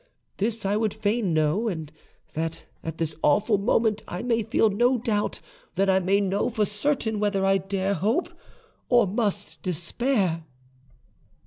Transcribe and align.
This 0.37 0.65
I 0.65 0.77
would 0.77 0.95
fain 0.95 1.31
know, 1.31 1.71
that 2.33 2.65
at 2.83 2.97
this 2.97 3.15
awful 3.21 3.59
moment 3.59 4.01
I 4.07 4.23
may 4.23 4.41
feel 4.41 4.71
no 4.71 4.97
doubt, 4.97 5.41
that 5.75 5.91
I 5.91 5.99
may 5.99 6.19
know 6.19 6.49
for 6.49 6.65
certain 6.65 7.19
whether 7.19 7.45
I 7.45 7.59
dare 7.59 7.93
hope 7.93 8.29
or 8.89 9.05
must 9.05 9.61
despair." 9.61 10.43